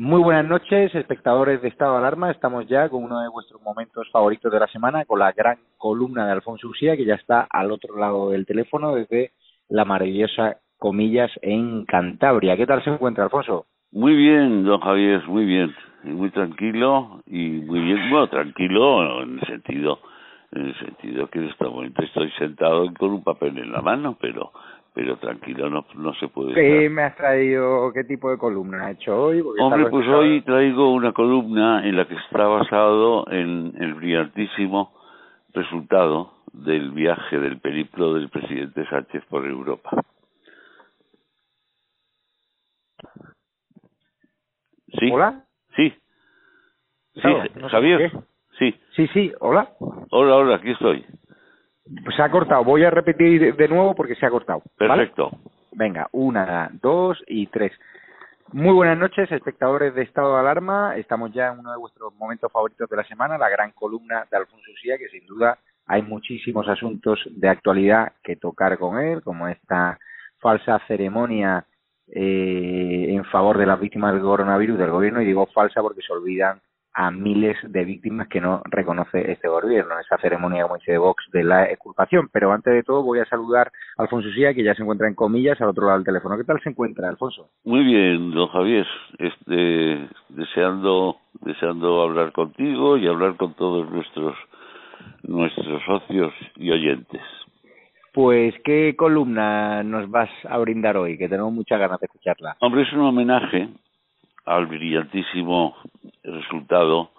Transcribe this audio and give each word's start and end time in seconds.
Muy 0.00 0.22
buenas 0.22 0.46
noches, 0.46 0.94
espectadores 0.94 1.60
de 1.60 1.66
Estado 1.66 1.94
de 1.94 1.98
Alarma. 1.98 2.30
Estamos 2.30 2.68
ya 2.68 2.88
con 2.88 3.02
uno 3.02 3.18
de 3.20 3.28
vuestros 3.28 3.60
momentos 3.62 4.08
favoritos 4.12 4.52
de 4.52 4.60
la 4.60 4.68
semana, 4.68 5.04
con 5.04 5.18
la 5.18 5.32
gran 5.32 5.58
columna 5.76 6.24
de 6.24 6.30
Alfonso 6.30 6.68
Usía, 6.68 6.96
que 6.96 7.04
ya 7.04 7.16
está 7.16 7.48
al 7.50 7.72
otro 7.72 7.98
lado 7.98 8.30
del 8.30 8.46
teléfono 8.46 8.94
desde 8.94 9.32
la 9.68 9.84
maravillosa 9.84 10.58
Comillas 10.78 11.32
en 11.42 11.84
Cantabria. 11.84 12.56
¿Qué 12.56 12.64
tal 12.64 12.84
se 12.84 12.90
encuentra, 12.90 13.24
Alfonso? 13.24 13.66
Muy 13.90 14.14
bien, 14.14 14.64
don 14.64 14.78
Javier, 14.78 15.26
muy 15.26 15.44
bien. 15.44 15.74
Muy 16.04 16.30
tranquilo 16.30 17.20
y 17.26 17.48
muy 17.66 17.80
bien. 17.80 18.08
Bueno, 18.08 18.28
tranquilo 18.28 19.24
en 19.24 19.40
el 19.40 19.46
sentido, 19.48 19.98
en 20.52 20.66
el 20.66 20.78
sentido 20.78 21.26
que 21.26 21.40
en 21.40 21.46
este 21.46 21.64
momento 21.64 22.04
estoy 22.04 22.30
sentado 22.38 22.88
con 22.96 23.14
un 23.14 23.24
papel 23.24 23.58
en 23.58 23.72
la 23.72 23.82
mano, 23.82 24.16
pero 24.20 24.52
pero 24.98 25.16
tranquilo, 25.16 25.70
no, 25.70 25.86
no 25.94 26.12
se 26.14 26.26
puede. 26.26 26.54
¿Qué 26.54 26.90
me 26.90 27.02
has 27.02 27.14
traído? 27.14 27.92
¿Qué 27.92 28.02
tipo 28.02 28.32
de 28.32 28.36
columna 28.36 28.86
has 28.86 28.96
hecho 28.96 29.26
hoy? 29.26 29.40
Hombre, 29.60 29.86
pues 29.90 30.08
hoy 30.08 30.40
traigo 30.40 30.92
una 30.92 31.12
columna 31.12 31.86
en 31.86 31.96
la 31.96 32.04
que 32.08 32.16
está 32.16 32.48
basado 32.48 33.24
en 33.30 33.74
el 33.78 33.94
brillantísimo 33.94 34.92
resultado 35.54 36.32
del 36.52 36.90
viaje, 36.90 37.38
del 37.38 37.60
periplo 37.60 38.14
del 38.14 38.28
presidente 38.28 38.84
Sánchez 38.88 39.24
por 39.26 39.46
Europa. 39.46 40.02
¿Sí? 44.98 45.10
¿Hola? 45.12 45.44
Sí. 45.76 45.94
Sí, 47.14 47.28
Javier. 47.70 48.10
Sí. 48.58 48.74
Sí, 48.96 49.06
sí, 49.14 49.32
hola. 49.38 49.68
Hola, 50.10 50.34
hola, 50.34 50.56
aquí 50.56 50.72
estoy. 50.72 51.06
Pues 52.04 52.16
se 52.16 52.22
ha 52.22 52.30
cortado. 52.30 52.64
Voy 52.64 52.84
a 52.84 52.90
repetir 52.90 53.54
de 53.54 53.68
nuevo 53.68 53.94
porque 53.94 54.14
se 54.14 54.26
ha 54.26 54.30
cortado. 54.30 54.62
Perfecto. 54.76 55.30
Venga, 55.72 56.08
una, 56.12 56.70
dos 56.82 57.22
y 57.26 57.46
tres. 57.46 57.72
Muy 58.52 58.72
buenas 58.72 58.98
noches, 58.98 59.30
espectadores 59.30 59.94
de 59.94 60.02
Estado 60.02 60.34
de 60.34 60.40
Alarma. 60.40 60.96
Estamos 60.96 61.32
ya 61.32 61.48
en 61.48 61.60
uno 61.60 61.70
de 61.70 61.78
vuestros 61.78 62.14
momentos 62.14 62.50
favoritos 62.50 62.88
de 62.88 62.96
la 62.96 63.04
semana, 63.04 63.36
la 63.36 63.48
gran 63.48 63.72
columna 63.72 64.26
de 64.30 64.36
Alfonso 64.36 64.70
Sía, 64.80 64.96
que 64.96 65.08
sin 65.08 65.26
duda 65.26 65.58
hay 65.86 66.02
muchísimos 66.02 66.68
asuntos 66.68 67.20
de 67.30 67.48
actualidad 67.48 68.12
que 68.22 68.36
tocar 68.36 68.78
con 68.78 68.98
él, 68.98 69.22
como 69.22 69.48
esta 69.48 69.98
falsa 70.38 70.80
ceremonia 70.86 71.64
eh, 72.10 73.06
en 73.08 73.24
favor 73.26 73.58
de 73.58 73.66
las 73.66 73.78
víctimas 73.78 74.14
del 74.14 74.22
coronavirus 74.22 74.78
del 74.78 74.90
gobierno, 74.90 75.20
y 75.20 75.26
digo 75.26 75.46
falsa 75.46 75.82
porque 75.82 76.02
se 76.02 76.12
olvidan 76.12 76.60
a 76.98 77.12
miles 77.12 77.56
de 77.62 77.84
víctimas 77.84 78.26
que 78.26 78.40
no 78.40 78.60
reconoce 78.64 79.30
este 79.30 79.46
gobierno, 79.46 80.00
esa 80.00 80.18
ceremonia, 80.18 80.64
como 80.64 80.78
dice 80.78 80.98
Vox, 80.98 81.30
de 81.32 81.44
la 81.44 81.66
exculpación. 81.66 82.28
Pero 82.32 82.52
antes 82.52 82.74
de 82.74 82.82
todo 82.82 83.04
voy 83.04 83.20
a 83.20 83.24
saludar 83.24 83.70
a 83.96 84.02
Alfonso 84.02 84.28
Sía, 84.32 84.52
que 84.52 84.64
ya 84.64 84.74
se 84.74 84.82
encuentra 84.82 85.06
en 85.06 85.14
comillas 85.14 85.60
al 85.60 85.68
otro 85.68 85.86
lado 85.86 85.98
del 85.98 86.06
teléfono. 86.06 86.36
¿Qué 86.36 86.42
tal 86.42 86.60
se 86.60 86.70
encuentra, 86.70 87.08
Alfonso? 87.08 87.50
Muy 87.64 87.84
bien, 87.84 88.32
don 88.32 88.48
Javier. 88.48 88.84
Este, 89.16 90.08
deseando, 90.28 91.18
deseando 91.40 92.02
hablar 92.02 92.32
contigo 92.32 92.96
y 92.96 93.06
hablar 93.06 93.36
con 93.36 93.54
todos 93.54 93.88
nuestros, 93.92 94.34
nuestros 95.22 95.80
socios 95.84 96.32
y 96.56 96.72
oyentes. 96.72 97.22
Pues, 98.12 98.56
¿qué 98.64 98.96
columna 98.96 99.84
nos 99.84 100.10
vas 100.10 100.30
a 100.48 100.58
brindar 100.58 100.96
hoy? 100.96 101.16
Que 101.16 101.28
tenemos 101.28 101.52
muchas 101.52 101.78
ganas 101.78 102.00
de 102.00 102.06
escucharla. 102.06 102.56
Hombre, 102.58 102.82
es 102.82 102.92
un 102.92 103.02
homenaje 103.02 103.68
al 104.46 104.66
brillantísimo 104.66 105.76
resultado 106.34 107.10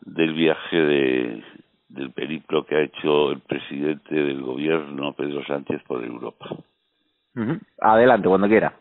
del 0.00 0.34
viaje 0.34 0.76
de, 0.76 1.44
del 1.88 2.12
periplo 2.12 2.64
que 2.64 2.76
ha 2.76 2.82
hecho 2.82 3.32
el 3.32 3.40
presidente 3.40 4.14
del 4.14 4.42
gobierno, 4.42 5.12
Pedro 5.12 5.44
Sánchez, 5.44 5.82
por 5.86 6.04
Europa. 6.04 6.46
Adelante, 7.80 8.28
cuando 8.28 8.48
quiera. 8.48 8.74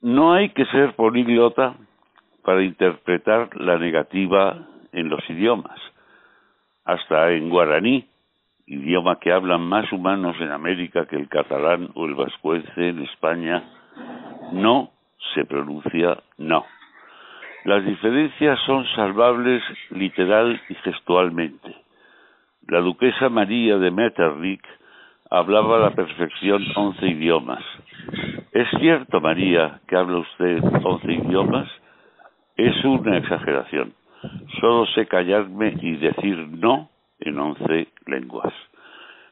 No 0.00 0.32
hay 0.32 0.50
que 0.50 0.64
ser 0.66 0.94
políglota 0.94 1.76
para 2.42 2.62
interpretar 2.62 3.50
la 3.60 3.78
negativa 3.78 4.66
en 4.92 5.08
los 5.08 5.28
idiomas. 5.28 5.78
Hasta 6.84 7.32
en 7.32 7.50
guaraní, 7.50 8.08
idioma 8.66 9.18
que 9.20 9.32
hablan 9.32 9.62
más 9.62 9.92
humanos 9.92 10.36
en 10.40 10.50
América 10.50 11.06
que 11.06 11.16
el 11.16 11.28
catalán 11.28 11.90
o 11.94 12.06
el 12.06 12.14
vascuence 12.14 12.72
en 12.76 13.02
España, 13.02 13.62
no 14.52 14.90
se 15.34 15.44
pronuncia 15.44 16.18
no. 16.38 16.64
Las 17.64 17.84
diferencias 17.84 18.58
son 18.66 18.86
salvables 18.94 19.62
literal 19.90 20.60
y 20.68 20.74
gestualmente. 20.76 21.74
La 22.68 22.80
duquesa 22.80 23.28
María 23.28 23.76
de 23.76 23.90
Metternich 23.90 24.64
hablaba 25.30 25.76
a 25.76 25.80
la 25.80 25.90
perfección 25.90 26.64
once 26.74 27.06
idiomas. 27.06 27.62
¿Es 28.52 28.68
cierto, 28.78 29.20
María, 29.20 29.80
que 29.86 29.96
habla 29.96 30.18
usted 30.18 30.62
once 30.82 31.12
idiomas? 31.12 31.68
Es 32.56 32.84
una 32.84 33.18
exageración. 33.18 33.92
Solo 34.60 34.86
sé 34.86 35.06
callarme 35.06 35.74
y 35.80 35.96
decir 35.96 36.36
no 36.48 36.88
en 37.20 37.38
once 37.38 37.88
lenguas. 38.06 38.54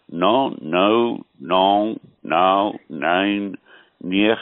No, 0.08 0.54
no, 0.60 1.24
no, 1.38 1.96
no, 2.22 2.72
nein, 2.88 3.58
niech, 4.00 4.38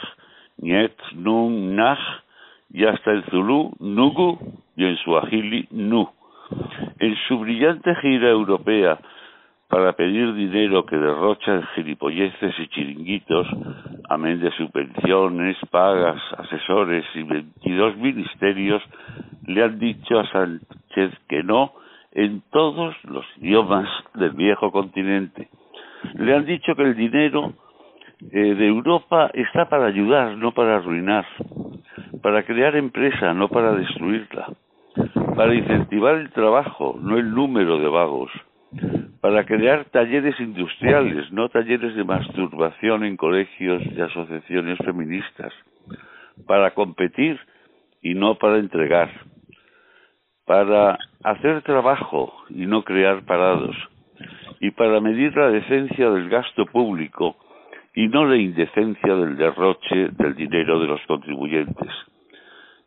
Niet, 0.59 0.97
Nun, 1.13 1.75
Nach, 1.75 2.23
y 2.69 2.85
hasta 2.85 3.11
el 3.11 3.23
Zulu, 3.25 3.71
Nugu, 3.79 4.37
y 4.75 4.85
en 4.85 4.97
Suajili, 4.97 5.67
Nu. 5.71 6.09
En 6.99 7.15
su 7.27 7.39
brillante 7.39 7.95
gira 7.95 8.29
europea 8.29 8.99
para 9.67 9.93
pedir 9.93 10.33
dinero 10.33 10.85
que 10.85 10.95
derrocha 10.95 11.61
gilipolleces 11.75 12.55
y 12.57 12.67
chiringuitos, 12.69 13.47
amén 14.09 14.39
de 14.39 14.51
subvenciones, 14.51 15.57
pagas, 15.69 16.21
asesores 16.37 17.05
y 17.15 17.23
22 17.23 17.97
ministerios, 17.97 18.81
le 19.45 19.63
han 19.63 19.77
dicho 19.77 20.19
a 20.19 20.27
Sánchez 20.27 21.11
que 21.27 21.43
no 21.43 21.73
en 22.13 22.41
todos 22.51 22.95
los 23.03 23.25
idiomas 23.37 23.89
del 24.13 24.31
viejo 24.31 24.71
continente. 24.71 25.49
Le 26.15 26.33
han 26.33 26.45
dicho 26.45 26.73
que 26.75 26.83
el 26.83 26.95
dinero 26.95 27.53
eh, 28.31 28.55
de 28.55 28.67
Europa 28.67 29.29
está 29.33 29.67
para 29.67 29.87
ayudar, 29.87 30.37
no 30.37 30.53
para 30.53 30.77
arruinar, 30.77 31.25
para 32.21 32.43
crear 32.43 32.75
empresa, 32.75 33.33
no 33.33 33.49
para 33.49 33.73
destruirla, 33.73 34.53
para 35.35 35.53
incentivar 35.53 36.15
el 36.15 36.31
trabajo, 36.31 36.97
no 37.01 37.17
el 37.17 37.33
número 37.33 37.79
de 37.79 37.87
vagos, 37.87 38.31
para 39.21 39.45
crear 39.45 39.85
talleres 39.85 40.39
industriales, 40.39 41.31
no 41.31 41.49
talleres 41.49 41.95
de 41.95 42.03
masturbación 42.03 43.03
en 43.03 43.17
colegios 43.17 43.81
y 43.85 44.01
asociaciones 44.01 44.77
feministas, 44.79 45.53
para 46.45 46.71
competir 46.71 47.39
y 48.01 48.13
no 48.13 48.35
para 48.35 48.57
entregar, 48.57 49.09
para 50.45 50.97
hacer 51.23 51.61
trabajo 51.63 52.33
y 52.49 52.65
no 52.65 52.83
crear 52.83 53.23
parados, 53.25 53.75
y 54.59 54.71
para 54.71 54.99
medir 55.01 55.35
la 55.35 55.49
decencia 55.49 56.09
del 56.09 56.29
gasto 56.29 56.65
público 56.65 57.35
y 57.97 58.09
no 58.09 58.27
la 58.27 58.37
indecencia 58.37 59.15
del 59.15 59.35
derroche 59.37 60.09
del 60.11 60.35
dinero 60.35 60.79
de 60.79 60.85
los 60.85 61.01
contribuyentes. 61.07 61.89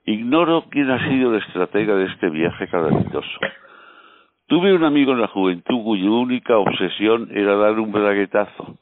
Ignoro 0.07 0.67
quién 0.71 0.89
ha 0.89 1.05
sido 1.09 1.35
el 1.35 1.43
estratega 1.43 1.97
de 1.97 2.05
este 2.05 2.31
viaje 2.31 2.69
calamitoso. 2.69 3.41
Tuve 4.47 4.73
un 4.73 4.85
amigo 4.85 5.11
en 5.11 5.21
la 5.21 5.27
juventud 5.27 5.83
cuya 5.83 6.09
única 6.09 6.57
obsesión 6.59 7.29
era 7.33 7.57
dar 7.57 7.81
un 7.81 7.91
braguetazo. 7.91 8.79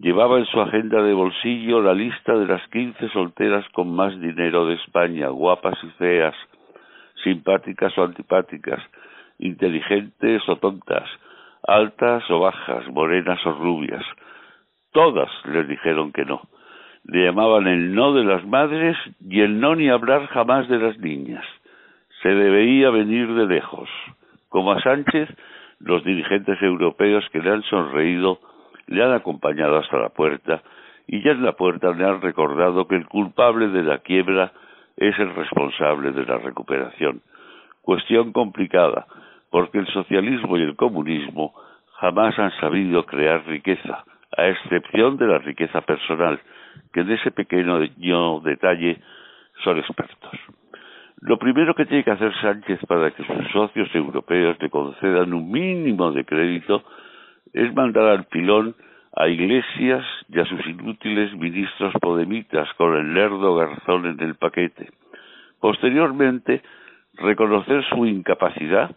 Llevaba 0.00 0.40
en 0.40 0.46
su 0.46 0.60
agenda 0.60 1.00
de 1.00 1.14
bolsillo 1.14 1.80
la 1.80 1.94
lista 1.94 2.36
de 2.36 2.46
las 2.46 2.66
quince 2.70 3.08
solteras 3.10 3.64
con 3.68 3.94
más 3.94 4.20
dinero 4.20 4.66
de 4.66 4.74
España, 4.74 5.28
guapas 5.28 5.78
y 5.84 5.90
feas, 5.90 6.34
simpáticas 7.22 7.96
o 7.96 8.02
antipáticas, 8.02 8.82
inteligentes 9.38 10.42
o 10.48 10.56
tontas, 10.56 11.08
altas 11.62 12.28
o 12.32 12.40
bajas, 12.40 12.88
morenas 12.88 13.38
o 13.46 13.52
rubias, 13.52 14.04
Todas 14.96 15.28
les 15.44 15.68
dijeron 15.68 16.10
que 16.10 16.24
no. 16.24 16.40
Le 17.04 17.26
llamaban 17.26 17.66
el 17.66 17.94
no 17.94 18.14
de 18.14 18.24
las 18.24 18.46
madres 18.46 18.96
y 19.28 19.42
el 19.42 19.60
no 19.60 19.76
ni 19.76 19.90
hablar 19.90 20.26
jamás 20.28 20.70
de 20.70 20.78
las 20.78 20.96
niñas. 20.98 21.44
Se 22.22 22.30
le 22.30 22.48
veía 22.48 22.88
venir 22.88 23.30
de 23.34 23.44
lejos. 23.44 23.90
Como 24.48 24.72
a 24.72 24.80
Sánchez, 24.80 25.28
los 25.80 26.02
dirigentes 26.02 26.62
europeos 26.62 27.28
que 27.30 27.40
le 27.40 27.50
han 27.50 27.62
sonreído 27.64 28.38
le 28.86 29.04
han 29.04 29.12
acompañado 29.12 29.76
hasta 29.76 29.98
la 29.98 30.08
puerta 30.08 30.62
y 31.06 31.22
ya 31.22 31.32
en 31.32 31.44
la 31.44 31.52
puerta 31.52 31.92
le 31.92 32.02
han 32.02 32.22
recordado 32.22 32.88
que 32.88 32.96
el 32.96 33.06
culpable 33.06 33.68
de 33.68 33.82
la 33.82 33.98
quiebra 33.98 34.52
es 34.96 35.18
el 35.18 35.34
responsable 35.34 36.12
de 36.12 36.24
la 36.24 36.38
recuperación. 36.38 37.20
Cuestión 37.82 38.32
complicada, 38.32 39.06
porque 39.50 39.76
el 39.76 39.88
socialismo 39.88 40.56
y 40.56 40.62
el 40.62 40.74
comunismo 40.74 41.52
jamás 42.00 42.38
han 42.38 42.52
sabido 42.60 43.04
crear 43.04 43.44
riqueza, 43.44 44.06
a 44.36 44.48
excepción 44.48 45.16
de 45.16 45.26
la 45.26 45.38
riqueza 45.38 45.80
personal, 45.82 46.40
que 46.92 47.00
en 47.00 47.10
ese 47.10 47.30
pequeño 47.30 47.80
detalle 48.40 49.00
son 49.64 49.78
expertos. 49.78 50.40
Lo 51.20 51.38
primero 51.38 51.74
que 51.74 51.86
tiene 51.86 52.04
que 52.04 52.10
hacer 52.10 52.32
Sánchez 52.40 52.80
para 52.86 53.10
que 53.10 53.24
sus 53.24 53.50
socios 53.52 53.88
europeos 53.94 54.56
le 54.60 54.68
concedan 54.68 55.32
un 55.32 55.50
mínimo 55.50 56.12
de 56.12 56.24
crédito 56.24 56.84
es 57.52 57.74
mandar 57.74 58.04
al 58.04 58.24
pilón 58.24 58.74
a 59.16 59.28
Iglesias 59.28 60.04
y 60.28 60.38
a 60.38 60.44
sus 60.44 60.64
inútiles 60.66 61.32
ministros 61.34 61.94
podemitas 62.02 62.68
con 62.74 62.94
el 62.96 63.14
lerdo 63.14 63.54
garzón 63.56 64.04
en 64.04 64.20
el 64.20 64.34
paquete. 64.34 64.90
Posteriormente, 65.58 66.62
reconocer 67.14 67.82
su 67.88 68.04
incapacidad, 68.04 68.94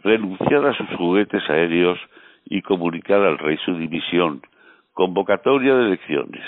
renunciar 0.00 0.66
a 0.66 0.74
sus 0.74 0.88
juguetes 0.96 1.48
aéreos 1.48 1.98
y 2.44 2.60
comunicar 2.62 3.22
al 3.22 3.38
rey 3.38 3.56
su 3.64 3.76
dimisión. 3.76 4.42
Convocatoria 4.92 5.74
de 5.74 5.86
elecciones. 5.86 6.44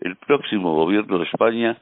El 0.00 0.16
próximo 0.16 0.74
gobierno 0.74 1.18
de 1.18 1.24
España 1.24 1.76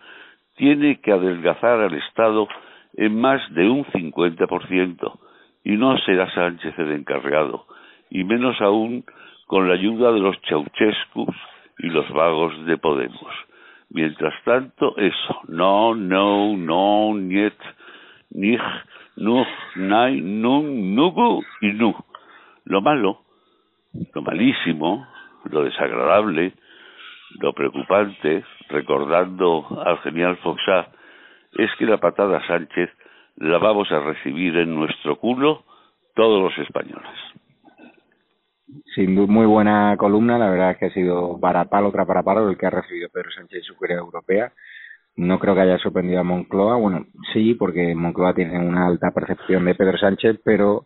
tiene 0.57 1.01
que 1.01 1.13
adelgazar 1.13 1.81
al 1.81 1.95
Estado 1.95 2.49
en 2.95 3.21
más 3.21 3.43
de 3.55 3.69
un 3.69 3.85
50% 3.85 5.19
y 5.65 5.77
no 5.77 5.99
será 5.99 6.33
Sánchez 6.33 6.79
el 6.79 6.93
encargado, 6.93 7.67
y 8.09 8.25
menos 8.25 8.61
aún 8.61 9.05
con 9.47 9.69
la 9.69 9.75
ayuda 9.75 10.13
de 10.13 10.21
los 10.21 10.37
Ceausescus 10.49 11.37
y 11.79 11.89
los 11.89 12.09
vagos 12.11 12.65
de 12.67 12.79
Podemos. 12.79 13.33
Mientras 13.91 14.35
tanto, 14.45 14.97
eso, 14.97 15.41
no, 15.49 15.95
no, 15.95 16.57
no, 16.57 17.15
niet, 17.15 17.55
nich, 18.31 18.61
nuch, 19.17 19.49
nai, 19.77 20.21
nun, 20.21 20.95
nugu 20.95 21.43
y 21.61 21.73
nu. 21.73 21.95
Lo 22.65 22.81
malo, 22.81 23.23
lo 24.15 24.23
malísimo, 24.23 25.07
lo 25.51 25.65
desagradable, 25.65 26.53
lo 27.41 27.53
preocupante, 27.53 28.45
recordando 28.69 29.67
al 29.85 29.99
genial 29.99 30.37
Foxá, 30.39 30.89
es 31.53 31.71
que 31.79 31.87
la 31.87 31.99
patada 31.99 32.47
Sánchez 32.47 32.91
la 33.37 33.59
vamos 33.59 33.91
a 33.93 34.01
recibir 34.01 34.57
en 34.57 34.75
nuestro 34.75 35.17
culo 35.17 35.65
todos 36.15 36.43
los 36.43 36.67
españoles. 36.67 37.11
Sin 38.95 39.15
muy 39.15 39.47
buena 39.47 39.97
columna. 39.97 40.39
La 40.39 40.51
verdad 40.51 40.71
es 40.73 40.79
que 40.79 40.87
ha 40.87 40.91
sido 40.91 41.39
para 41.39 41.67
palo 41.67 41.93
tras 41.93 42.07
para 42.07 42.23
palo 42.23 42.49
el 42.49 42.59
que 42.59 42.67
ha 42.67 42.71
recibido 42.71 43.09
Pedro 43.11 43.31
Sánchez 43.31 43.59
en 43.59 43.65
su 43.65 43.77
carrera 43.77 44.01
europea. 44.01 44.53
No 45.17 45.39
creo 45.39 45.55
que 45.55 45.63
haya 45.63 45.79
sorprendido 45.79 46.21
a 46.21 46.25
Moncloa. 46.25 46.77
Bueno, 46.77 47.07
sí, 47.33 47.55
porque 47.55 47.95
Moncloa 47.95 48.35
tiene 48.35 48.59
una 48.59 48.87
alta 48.87 49.13
percepción 49.13 49.65
de 49.65 49.75
Pedro 49.75 49.97
Sánchez, 49.97 50.41
pero 50.45 50.85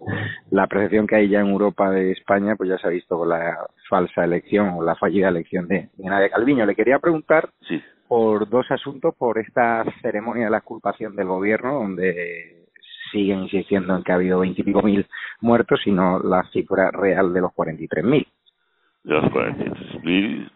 la 0.53 0.69
percepción 0.69 1.09
que 1.09 1.17
hay 1.17 1.29
ya 1.29 1.41
en 1.41 1.49
Europa 1.49 1.91
de 1.91 2.13
España, 2.13 2.55
pues 2.55 2.71
ya 2.71 2.79
se 2.79 2.87
ha 2.87 2.91
visto 2.91 3.19
con 3.19 3.29
la 3.29 3.59
falsa 3.89 4.23
elección 4.23 4.69
o 4.69 4.85
la 4.85 4.95
fallida 4.95 5.29
elección 5.29 5.67
de, 5.67 5.89
de 5.97 6.09
Nadia 6.09 6.31
Calviño. 6.31 6.65
Le 6.65 6.77
quería 6.77 7.01
preguntar 7.01 7.49
sí. 7.69 7.83
por 8.07 8.49
dos 8.49 8.71
asuntos, 8.71 9.17
por 9.17 9.39
esta 9.39 9.85
ceremonia 10.01 10.45
de 10.45 10.51
la 10.51 10.59
exculpación 10.59 11.17
del 11.17 11.27
gobierno, 11.27 11.81
donde 11.81 12.67
siguen 13.11 13.41
insistiendo 13.41 13.97
en 13.97 14.05
que 14.05 14.13
ha 14.13 14.15
habido 14.15 14.39
veintipico 14.39 14.81
mil 14.81 15.05
muertos, 15.41 15.81
sino 15.83 16.21
la 16.21 16.45
cifra 16.53 16.93
real 16.93 17.35
de 17.35 17.41
los 17.41 17.53
cuarenta 17.53 17.83
y 17.83 17.89
tres 17.89 18.05
mil. 18.05 18.25
De 19.03 19.15
los 19.15 19.29
cuarenta 19.33 19.65
y 19.65 19.71
tres 19.71 20.05
mil, 20.05 20.51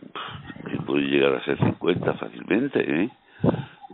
que 0.71 0.77
puede 0.87 1.03
llegar 1.07 1.35
a 1.35 1.45
ser 1.45 1.59
cincuenta 1.59 2.15
fácilmente, 2.15 2.79
¿eh? 2.79 3.11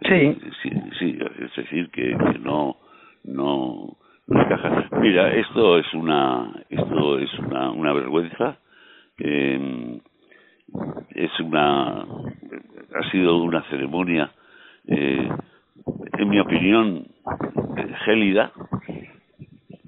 Sí. 0.02 0.14
Eh, 0.14 0.38
sí, 0.62 0.70
sí, 0.98 1.18
es 1.40 1.56
decir, 1.56 1.90
que, 1.90 2.16
que 2.16 2.38
no, 2.38 2.76
no, 3.24 3.96
no 4.26 4.42
encaja. 4.42 4.88
Mira, 5.00 5.32
esto 5.34 5.78
es 5.78 5.92
una, 5.94 6.52
esto 6.68 7.18
es 7.18 7.38
una, 7.38 7.70
una 7.70 7.92
vergüenza. 7.92 8.58
Eh, 9.18 10.00
es 11.14 11.40
una, 11.40 12.00
ha 12.00 13.10
sido 13.10 13.42
una 13.42 13.62
ceremonia, 13.64 14.30
eh, 14.86 15.28
en 16.18 16.28
mi 16.28 16.38
opinión, 16.38 17.06
gélida, 18.04 18.52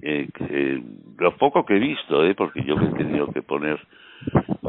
eh, 0.02 0.28
que, 0.34 0.82
lo 1.18 1.36
poco 1.36 1.64
que 1.64 1.76
he 1.76 1.78
visto, 1.78 2.24
eh, 2.24 2.34
porque 2.34 2.64
yo 2.64 2.76
me 2.76 2.88
he 2.88 2.92
tenido 2.92 3.28
que 3.28 3.42
poner 3.42 3.78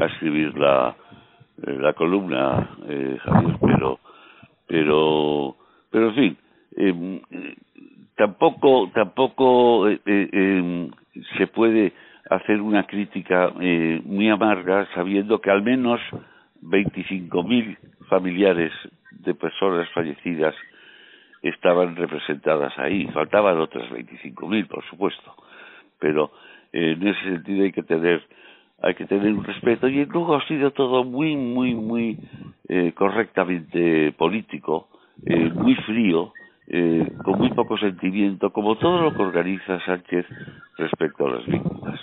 a 0.00 0.04
escribir 0.06 0.56
la, 0.56 0.94
eh, 1.66 1.76
la 1.80 1.92
columna, 1.94 2.70
eh, 2.88 3.18
Javier, 3.20 3.56
pero, 3.60 3.98
pero, 4.66 5.56
pero 5.90 6.08
en 6.08 6.14
fin, 6.14 6.36
eh, 6.76 7.20
tampoco, 8.16 8.90
tampoco 8.94 9.88
eh, 9.88 10.00
eh, 10.06 10.90
se 11.36 11.46
puede 11.48 11.92
hacer 12.30 12.60
una 12.60 12.86
crítica 12.86 13.52
eh, 13.60 14.00
muy 14.04 14.28
amarga 14.28 14.88
sabiendo 14.94 15.40
que 15.40 15.50
al 15.50 15.62
menos 15.62 16.00
25.000 16.62 17.76
familiares 18.08 18.72
de 19.10 19.34
personas 19.34 19.88
fallecidas 19.90 20.54
estaban 21.42 21.94
representadas 21.96 22.72
ahí. 22.78 23.06
Faltaban 23.08 23.58
otras 23.58 23.90
25.000, 23.90 24.66
por 24.66 24.84
supuesto. 24.86 25.34
Pero 25.98 26.32
en 26.72 27.06
ese 27.06 27.22
sentido 27.22 27.64
hay 27.64 27.72
que 27.72 27.82
tener 27.82 28.22
hay 28.84 28.94
que 28.94 29.06
tener 29.06 29.32
un 29.32 29.44
respeto 29.44 29.88
y 29.88 30.04
luego 30.04 30.36
ha 30.36 30.46
sido 30.46 30.70
todo 30.72 31.04
muy 31.04 31.36
muy 31.36 31.74
muy 31.74 32.18
eh, 32.68 32.92
correctamente 32.92 34.12
político 34.12 34.88
eh, 35.24 35.50
muy 35.50 35.74
frío 35.86 36.32
eh, 36.66 37.10
con 37.24 37.38
muy 37.38 37.50
poco 37.50 37.78
sentimiento 37.78 38.52
como 38.52 38.76
todo 38.76 39.00
lo 39.00 39.14
que 39.14 39.22
organiza 39.22 39.80
Sánchez 39.86 40.26
respecto 40.76 41.26
a 41.26 41.30
las 41.30 41.46
víctimas 41.46 42.00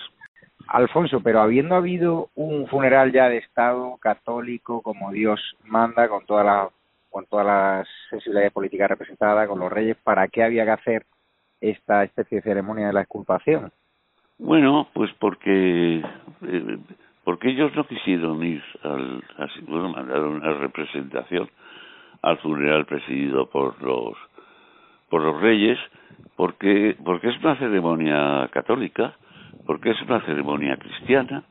Alfonso, 0.68 1.20
pero 1.22 1.42
habiendo 1.42 1.76
habido 1.76 2.30
un 2.34 2.66
funeral 2.68 3.12
ya 3.12 3.28
de 3.28 3.40
Estado 3.40 3.98
católico 3.98 4.82
como 4.82 5.12
Dios 5.12 5.40
manda, 5.66 6.08
con 6.08 6.26
toda 6.26 6.44
la 6.44 6.70
con 7.10 7.26
todas 7.26 7.46
las 7.46 7.88
sensibilidades 8.10 8.54
políticas 8.54 8.90
representadas, 8.90 9.50
con 9.50 9.60
los 9.60 9.70
reyes, 9.70 9.98
¿para 10.02 10.30
qué 10.30 10.44
había 10.44 10.64
que 10.64 10.72
hacer 10.72 11.06
esta 11.60 12.06
especie 12.06 12.38
de 12.38 12.44
ceremonia 12.44 12.88
de 12.88 12.94
la 12.94 13.02
exculpación? 13.02 13.74
Bueno, 14.42 14.88
pues 14.94 15.12
porque 15.20 16.02
eh, 16.48 16.78
porque 17.24 17.50
ellos 17.50 17.76
no 17.76 17.86
quisieron 17.86 18.44
ir 18.44 18.64
al, 18.82 19.24
bueno, 19.68 19.90
mandaron 19.90 20.38
una 20.38 20.54
representación 20.54 21.48
al 22.24 22.40
funeral 22.40 22.86
presidido 22.88 23.46
por 23.46 23.80
los 23.84 24.18
por 25.10 25.22
los 25.22 25.40
reyes, 25.40 25.78
porque 26.36 26.98
porque 27.06 27.30
es 27.30 27.38
una 27.44 27.56
ceremonia 27.58 28.50
católica, 28.52 29.14
porque 29.68 29.92
es 29.92 30.02
una 30.02 30.22
ceremonia 30.22 30.76
cristiana, 30.78 31.44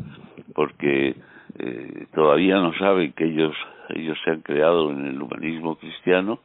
porque 0.53 1.15
eh, 1.61 2.07
todavía 2.13 2.57
no 2.57 2.75
saben 2.75 3.13
que 3.13 3.27
ellos 3.27 3.55
ellos 3.91 4.19
se 4.25 4.33
han 4.33 4.41
creado 4.41 4.91
en 4.91 5.07
el 5.07 5.23
humanismo 5.23 5.77
cristiano 5.77 6.41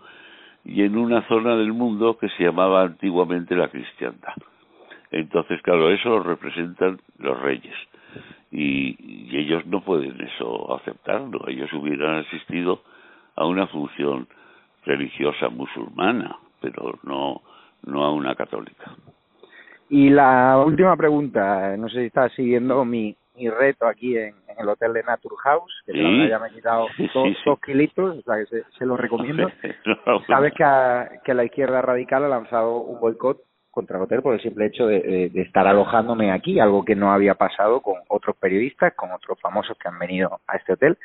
y 0.63 0.83
en 0.83 0.95
una 0.95 1.27
zona 1.27 1.55
del 1.55 1.73
mundo 1.73 2.19
que 2.19 2.29
se 2.29 2.43
llamaba 2.43 2.83
antiguamente 2.83 3.55
la 3.55 3.69
cristiandad. 3.69 4.35
Entonces, 5.11 5.61
claro, 5.61 5.89
eso 5.91 6.09
lo 6.09 6.23
representan 6.23 6.99
los 7.19 7.39
reyes 7.41 7.75
y, 8.51 8.95
y 9.31 9.37
ellos 9.37 9.65
no 9.65 9.81
pueden 9.81 10.19
eso 10.21 10.75
aceptarlo. 10.75 11.47
Ellos 11.47 11.71
hubieran 11.73 12.25
asistido 12.25 12.81
a 13.35 13.45
una 13.45 13.67
función 13.67 14.27
religiosa 14.85 15.49
musulmana, 15.49 16.37
pero 16.61 16.99
no 17.03 17.41
no 17.83 18.03
a 18.03 18.11
una 18.11 18.33
católica. 18.33 18.95
Y 19.89 20.09
la 20.09 20.57
última 20.65 20.97
pregunta, 20.97 21.77
no 21.77 21.87
sé 21.87 21.99
si 21.99 22.05
estás 22.07 22.31
siguiendo 22.33 22.83
mi, 22.83 23.15
mi 23.35 23.47
reto 23.47 23.85
aquí 23.85 24.17
en, 24.17 24.33
en 24.47 24.59
el 24.59 24.67
hotel 24.69 24.93
de 24.93 25.03
Naturhaus, 25.03 25.71
que 25.85 25.93
Sí. 25.93 26.27
ya 26.27 26.39
me 26.39 26.47
he 26.47 26.51
quitado 26.51 26.87
dos, 27.13 27.27
sí, 27.29 27.33
sí. 27.35 27.41
dos 27.45 27.59
kilitos, 27.61 28.17
o 28.17 28.21
sea 28.23 28.37
que 28.37 28.45
se, 28.47 28.63
se 28.77 28.85
lo 28.85 28.97
recomiendo. 28.97 29.51
No, 30.07 30.19
Sabes 30.21 30.53
que, 30.53 30.63
a- 30.63 31.09
que 31.23 31.33
la 31.35 31.43
izquierda 31.43 31.81
radical 31.83 32.23
ha 32.23 32.29
lanzado 32.29 32.77
un 32.77 32.99
boicot 32.99 33.37
contra 33.75 33.97
el 33.97 34.03
hotel 34.03 34.21
por 34.23 34.33
el 34.33 34.41
simple 34.41 34.65
hecho 34.65 34.87
de, 34.87 35.01
de- 35.01 35.29
de 35.29 35.41
estar 35.41 35.67
alojándome 35.67 36.31
aquí, 36.31 36.59
algo 36.59 36.83
que 36.83 36.95
no 36.95 37.11
había 37.11 37.35
pasado 37.35 37.81
con 37.81 37.95
otros 38.07 38.35
periodistas, 38.37 38.93
con 38.95 39.11
otros 39.11 39.39
famosos 39.39 39.77
que 39.77 39.87
han 39.87 39.99
venido 39.99 40.39
a 40.47 40.55
este 40.55 40.73
hotel. 40.73 40.97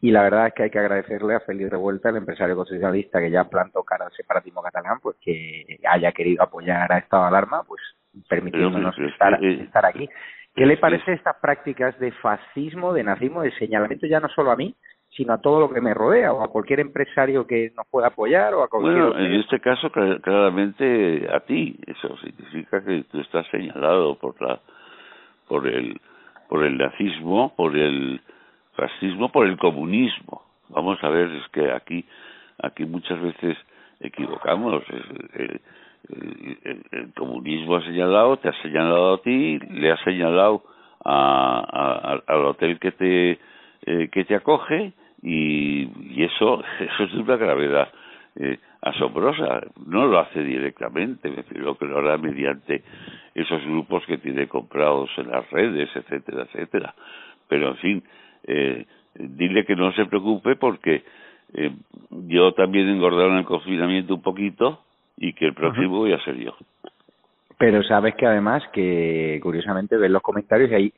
Y 0.00 0.10
la 0.10 0.22
verdad 0.22 0.48
es 0.48 0.54
que 0.54 0.62
hay 0.64 0.70
que 0.70 0.78
agradecerle 0.78 1.34
a 1.34 1.40
Félix 1.40 1.70
Revuelta, 1.70 2.08
el 2.10 2.16
empresario 2.16 2.56
constitucionalista 2.56 3.20
que 3.20 3.30
ya 3.30 3.44
plantó 3.44 3.82
cara 3.82 4.06
al 4.06 4.12
separatismo 4.12 4.62
catalán, 4.62 4.98
pues 5.00 5.16
que 5.20 5.78
haya 5.88 6.12
querido 6.12 6.42
apoyar 6.42 6.90
a 6.92 6.98
estado 6.98 7.22
de 7.24 7.28
alarma, 7.28 7.62
pues 7.64 7.80
permitiéndonos 8.28 8.94
Pero, 8.96 9.08
pero, 9.18 9.30
estar, 9.30 9.44
eh, 9.44 9.62
estar 9.62 9.86
aquí. 9.86 10.08
¿Qué 10.54 10.66
le 10.66 10.76
parece 10.78 11.12
estas 11.12 11.36
prácticas 11.36 11.98
de 11.98 12.12
fascismo, 12.12 12.92
de 12.94 13.04
nazismo, 13.04 13.42
de 13.42 13.52
señalamiento 13.52 14.06
ya 14.06 14.20
no 14.20 14.28
solo 14.30 14.50
a 14.50 14.56
mí, 14.56 14.74
sino 15.16 15.32
a 15.32 15.38
todo 15.40 15.60
lo 15.60 15.70
que 15.70 15.80
me 15.80 15.94
rodea 15.94 16.32
o 16.32 16.42
a 16.42 16.48
cualquier 16.48 16.80
empresario 16.80 17.46
que 17.46 17.72
nos 17.76 17.86
pueda 17.86 18.08
apoyar 18.08 18.52
o 18.54 18.62
a 18.62 18.68
cualquier 18.68 18.94
Bueno, 18.94 19.18
en 19.18 19.32
este 19.40 19.60
caso 19.60 19.90
cl- 19.90 20.20
claramente 20.20 21.26
a 21.32 21.40
ti, 21.40 21.76
eso 21.86 22.16
significa 22.18 22.84
que 22.84 23.04
tú 23.10 23.20
estás 23.20 23.46
señalado 23.48 24.16
por 24.16 24.40
la 24.42 24.60
por 25.48 25.66
el 25.66 25.98
por 26.48 26.64
el 26.64 26.76
nazismo, 26.78 27.52
por 27.56 27.76
el 27.76 28.20
fascismo, 28.74 29.30
por 29.32 29.46
el 29.46 29.56
comunismo. 29.56 30.42
Vamos 30.68 31.02
a 31.02 31.08
ver, 31.08 31.30
es 31.30 31.48
que 31.48 31.72
aquí 31.72 32.04
aquí 32.62 32.84
muchas 32.84 33.20
veces 33.20 33.56
equivocamos. 34.00 34.82
Es- 34.88 35.30
El, 35.40 35.60
el- 36.08 36.58
el- 36.62 36.82
el 36.92 37.12
comunismo 37.14 37.76
ha 37.76 37.82
señalado, 37.82 38.36
te 38.36 38.48
ha 38.48 38.62
señalado 38.62 39.14
a 39.14 39.22
ti, 39.22 39.58
le 39.70 39.90
ha 39.90 39.96
señalado 40.04 40.62
a, 41.04 42.22
a, 42.28 42.36
hotel 42.38 42.78
que 42.78 42.92
te 42.92 43.38
eh, 43.86 44.08
que 44.12 44.24
te 44.24 44.34
acoge 44.34 44.92
y, 45.22 45.88
y 46.14 46.24
eso 46.24 46.62
eso 46.80 47.04
es 47.04 47.12
de 47.12 47.20
una 47.20 47.36
gravedad 47.36 47.88
eh, 48.36 48.58
asombrosa. 48.82 49.62
No 49.86 50.06
lo 50.06 50.18
hace 50.18 50.42
directamente, 50.42 51.30
me 51.30 51.36
refiero 51.36 51.76
que 51.76 51.86
lo 51.86 51.98
hará 51.98 52.18
mediante 52.18 52.82
esos 53.34 53.62
grupos 53.64 54.04
que 54.06 54.18
tiene 54.18 54.46
comprados 54.46 55.10
en 55.16 55.30
las 55.30 55.48
redes, 55.50 55.88
etcétera, 55.94 56.42
etcétera. 56.44 56.94
Pero 57.48 57.68
en 57.68 57.76
fin, 57.76 58.04
eh, 58.44 58.86
dile 59.14 59.64
que 59.64 59.74
no 59.76 59.92
se 59.92 60.06
preocupe 60.06 60.56
porque 60.56 61.02
eh, 61.54 61.72
yo 62.10 62.52
también 62.52 62.88
engordaron 62.88 63.32
en 63.32 63.38
el 63.38 63.44
confinamiento 63.44 64.14
un 64.14 64.22
poquito 64.22 64.82
y 65.16 65.32
que 65.32 65.46
el 65.46 65.54
próximo 65.54 65.98
voy 65.98 66.12
a 66.12 66.22
ser 66.22 66.36
yo. 66.36 66.54
Pero 67.58 67.82
sabes 67.82 68.14
que 68.16 68.26
además 68.26 68.62
que 68.72 69.40
curiosamente 69.42 69.96
ves 69.96 70.10
los 70.10 70.22
comentarios 70.22 70.70
y 70.70 70.74
ahí 70.74 70.92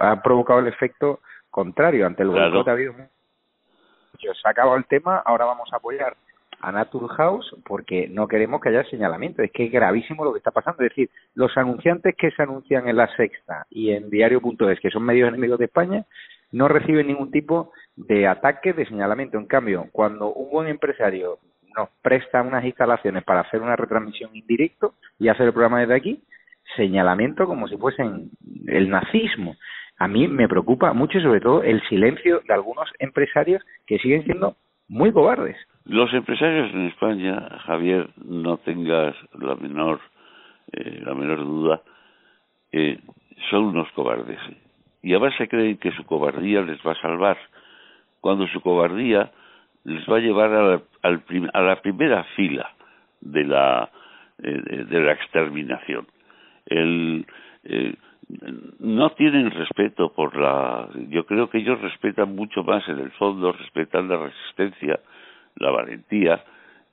ha 0.00 0.20
provocado 0.22 0.58
el 0.58 0.66
efecto 0.66 1.20
contrario 1.50 2.06
ante 2.06 2.24
el 2.24 2.30
claro. 2.30 2.64
ha 2.66 2.72
habido 2.72 2.94
se 4.32 4.48
ha 4.48 4.52
acabado 4.52 4.76
el 4.76 4.86
tema, 4.86 5.22
ahora 5.24 5.44
vamos 5.44 5.68
a 5.72 5.76
apoyar 5.76 6.16
a 6.60 6.72
Naturhaus 6.72 7.54
porque 7.66 8.08
no 8.08 8.26
queremos 8.26 8.60
que 8.60 8.70
haya 8.70 8.84
señalamiento. 8.84 9.42
Es 9.42 9.52
que 9.52 9.66
es 9.66 9.72
gravísimo 9.72 10.24
lo 10.24 10.32
que 10.32 10.38
está 10.38 10.50
pasando. 10.50 10.82
Es 10.82 10.90
decir, 10.90 11.10
los 11.34 11.56
anunciantes 11.56 12.14
que 12.16 12.30
se 12.30 12.42
anuncian 12.42 12.88
en 12.88 12.96
La 12.96 13.14
Sexta 13.16 13.66
y 13.70 13.90
en 13.90 14.08
Diario.es, 14.08 14.80
que 14.80 14.90
son 14.90 15.02
medios 15.04 15.28
enemigos 15.28 15.58
de 15.58 15.66
España, 15.66 16.04
no 16.52 16.68
reciben 16.68 17.08
ningún 17.08 17.30
tipo 17.30 17.72
de 17.96 18.26
ataque, 18.26 18.72
de 18.72 18.86
señalamiento. 18.86 19.36
En 19.36 19.46
cambio, 19.46 19.88
cuando 19.92 20.32
un 20.32 20.50
buen 20.50 20.68
empresario 20.68 21.38
nos 21.76 21.88
presta 22.00 22.42
unas 22.42 22.64
instalaciones 22.64 23.24
para 23.24 23.40
hacer 23.40 23.60
una 23.60 23.76
retransmisión 23.76 24.34
indirecto 24.34 24.94
y 25.18 25.28
hacer 25.28 25.46
el 25.46 25.52
programa 25.52 25.80
desde 25.80 25.96
aquí, 25.96 26.22
señalamiento 26.76 27.46
como 27.46 27.68
si 27.68 27.76
fuesen 27.76 28.30
el 28.66 28.88
nazismo. 28.88 29.56
A 29.98 30.08
mí 30.08 30.26
me 30.28 30.48
preocupa 30.48 30.92
mucho, 30.92 31.20
sobre 31.20 31.40
todo, 31.40 31.62
el 31.62 31.80
silencio 31.88 32.40
de 32.46 32.54
algunos 32.54 32.90
empresarios 32.98 33.62
que 33.86 33.98
siguen 33.98 34.24
siendo 34.24 34.56
muy 34.88 35.12
cobardes. 35.12 35.56
Los 35.84 36.12
empresarios 36.12 36.72
en 36.74 36.86
España, 36.86 37.48
Javier, 37.66 38.08
no 38.24 38.58
tengas 38.58 39.14
la 39.38 39.54
menor, 39.54 40.00
eh, 40.72 41.00
la 41.04 41.14
menor 41.14 41.38
duda, 41.38 41.82
eh, 42.72 42.98
son 43.50 43.64
unos 43.66 43.90
cobardes. 43.92 44.38
Y 45.02 45.12
además 45.12 45.34
se 45.36 45.48
creen 45.48 45.76
que 45.78 45.92
su 45.92 46.04
cobardía 46.04 46.62
les 46.62 46.78
va 46.80 46.92
a 46.92 47.00
salvar, 47.00 47.38
cuando 48.20 48.46
su 48.48 48.60
cobardía 48.60 49.30
les 49.84 50.04
va 50.08 50.16
a 50.16 50.20
llevar 50.20 50.52
a 50.52 50.62
la, 50.62 50.82
a 51.52 51.60
la 51.60 51.82
primera 51.82 52.24
fila 52.36 52.70
de 53.20 53.44
la, 53.44 53.90
eh, 54.42 54.84
de 54.88 55.00
la 55.00 55.12
exterminación. 55.12 56.06
El, 56.66 57.26
eh, 57.64 57.94
no 58.78 59.10
tienen 59.10 59.50
respeto 59.50 60.12
por 60.12 60.36
la 60.36 60.88
yo 61.08 61.26
creo 61.26 61.50
que 61.50 61.58
ellos 61.58 61.80
respetan 61.80 62.34
mucho 62.34 62.62
más 62.64 62.88
en 62.88 62.98
el 62.98 63.10
fondo 63.12 63.52
respetan 63.52 64.08
la 64.08 64.16
resistencia 64.16 65.00
la 65.56 65.70
valentía 65.70 66.42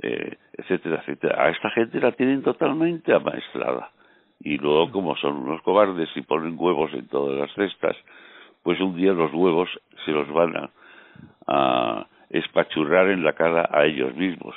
eh, 0.02 0.36
etcétera 0.54 1.02
etcétera. 1.02 1.44
A 1.44 1.50
esta 1.50 1.70
gente 1.72 2.00
la 2.00 2.12
tienen 2.14 2.42
totalmente 2.42 3.14
amaestrada. 3.14 3.92
Y 4.40 4.58
luego 4.58 4.92
como 4.92 5.16
son 5.18 5.38
unos 5.38 5.62
cobardes 5.62 6.10
y 6.16 6.22
ponen 6.22 6.56
huevos 6.58 6.92
en 6.94 7.08
todas 7.08 7.38
las 7.38 7.54
cestas 7.54 7.96
pues 8.64 8.80
un 8.80 8.96
día 8.96 9.14
los 9.14 9.32
huevos 9.34 9.70
se 10.06 10.12
los 10.12 10.32
van 10.32 10.56
a, 10.56 10.70
a 11.48 12.08
espachurrar 12.30 13.10
en 13.10 13.24
la 13.24 13.34
cara 13.34 13.70
a 13.72 13.86
ellos 13.86 14.16
mismos. 14.16 14.56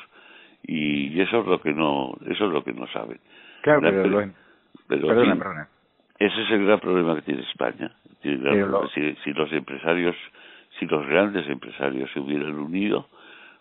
Y 0.63 1.21
eso 1.21 1.41
es 1.41 1.47
lo 1.47 1.61
que 1.61 1.73
no 1.73 2.15
eso 2.27 2.47
es 2.47 2.53
lo 2.53 2.65
que 2.65 2.73
no 2.73 2.87
saben. 2.89 3.21
Claro 3.63 3.81
pero, 3.83 4.33
perdona, 4.89 5.69
ese 6.19 6.43
es 6.43 6.51
el 6.51 6.67
gran 6.67 6.81
problema 6.81 7.17
que 7.17 7.23
tiene 7.23 7.43
España. 7.43 7.91
si, 8.23 9.15
si, 9.25 9.33
los 9.33 9.53
empresarios, 9.53 10.17
si 10.79 10.87
los 10.87 11.07
grandes 11.07 11.49
empresarios 11.49 12.11
se 12.13 12.21
hubieran 12.21 12.55
unido 12.55 13.09